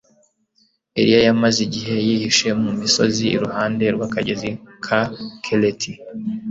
Eliya 0.99 1.21
yamaze 1.27 1.59
igihe 1.67 1.95
yihishe 2.07 2.49
mu 2.61 2.71
misozi 2.81 3.23
irihande 3.35 3.85
rwakagezi 3.95 4.49
ka 4.85 5.01
Kereti 5.43 5.91